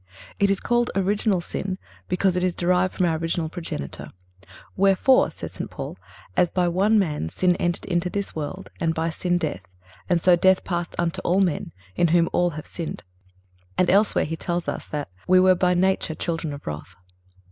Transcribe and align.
It 0.39 0.49
is 0.49 0.59
called 0.59 0.89
original 0.95 1.41
sin 1.41 1.77
because 2.09 2.35
it 2.35 2.43
is 2.43 2.55
derived 2.55 2.91
from 2.95 3.05
our 3.05 3.17
original 3.19 3.49
progenitor. 3.49 4.11
"Wherefore," 4.75 5.29
says 5.29 5.51
St. 5.51 5.69
Paul, 5.69 5.95
"as 6.35 6.49
by 6.49 6.67
one 6.69 6.97
man 6.97 7.29
sin 7.29 7.55
entered 7.57 7.85
into 7.85 8.09
this 8.09 8.35
world, 8.35 8.71
and 8.79 8.95
by 8.95 9.11
sin 9.11 9.37
death, 9.37 9.61
and 10.09 10.19
so 10.19 10.35
death 10.35 10.63
passed 10.63 10.95
unto 10.97 11.21
all 11.21 11.39
men, 11.39 11.71
in 11.95 12.07
whom 12.07 12.29
all 12.33 12.49
have 12.57 12.65
sinned."(331) 12.65 13.03
And 13.77 13.89
elsewhere 13.91 14.25
he 14.25 14.35
tells 14.35 14.67
us 14.67 14.87
that 14.87 15.09
"we 15.27 15.39
were 15.39 15.53
by 15.53 15.75
nature 15.75 16.15
children 16.15 16.51
of 16.51 16.65
wrath." 16.65 16.95